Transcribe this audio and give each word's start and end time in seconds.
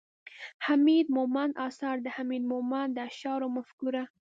،حميد 0.65 1.07
مومند 1.17 1.53
اثار، 1.67 1.95
د 2.01 2.07
حميد 2.15 2.43
مومند 2.51 2.91
د 2.93 2.99
اشعارو 3.09 3.47
مفکوره 3.57 4.03